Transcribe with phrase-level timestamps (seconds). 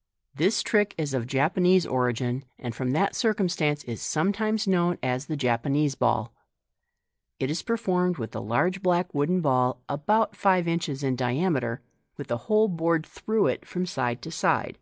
[0.42, 5.34] —This trick is of Japanese origin, and from that circumstance is sometimes known as the
[5.34, 6.32] Japanese Ball.
[7.40, 11.82] It is performed with a large black wooden ball, about five inrhes in diameter,
[12.16, 14.78] with a hole bored through it from side to side.